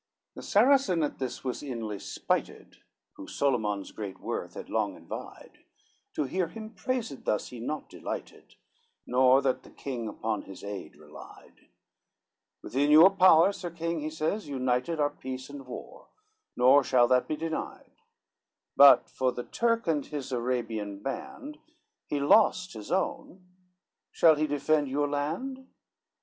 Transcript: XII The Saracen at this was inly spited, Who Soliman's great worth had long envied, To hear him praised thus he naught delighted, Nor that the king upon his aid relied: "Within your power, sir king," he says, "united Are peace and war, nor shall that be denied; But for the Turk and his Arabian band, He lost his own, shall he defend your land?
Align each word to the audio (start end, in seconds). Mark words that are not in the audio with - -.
XII 0.01 0.29
The 0.33 0.41
Saracen 0.41 1.03
at 1.03 1.19
this 1.19 1.43
was 1.43 1.61
inly 1.61 1.99
spited, 1.99 2.77
Who 3.17 3.27
Soliman's 3.27 3.91
great 3.91 4.19
worth 4.19 4.55
had 4.55 4.67
long 4.67 4.95
envied, 4.95 5.63
To 6.15 6.23
hear 6.23 6.47
him 6.47 6.73
praised 6.73 7.25
thus 7.25 7.49
he 7.49 7.59
naught 7.59 7.87
delighted, 7.87 8.55
Nor 9.05 9.43
that 9.43 9.61
the 9.61 9.69
king 9.69 10.07
upon 10.07 10.41
his 10.41 10.63
aid 10.63 10.95
relied: 10.95 11.67
"Within 12.63 12.89
your 12.89 13.11
power, 13.11 13.53
sir 13.53 13.69
king," 13.69 13.99
he 13.99 14.09
says, 14.09 14.47
"united 14.47 14.99
Are 14.99 15.11
peace 15.11 15.51
and 15.51 15.67
war, 15.67 16.07
nor 16.55 16.83
shall 16.83 17.07
that 17.09 17.27
be 17.27 17.35
denied; 17.35 17.91
But 18.75 19.07
for 19.07 19.31
the 19.31 19.43
Turk 19.43 19.85
and 19.85 20.03
his 20.03 20.31
Arabian 20.31 21.03
band, 21.03 21.59
He 22.07 22.19
lost 22.19 22.73
his 22.73 22.91
own, 22.91 23.45
shall 24.11 24.33
he 24.33 24.47
defend 24.47 24.87
your 24.87 25.07
land? 25.07 25.67